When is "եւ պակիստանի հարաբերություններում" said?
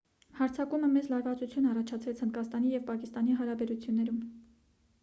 2.79-4.23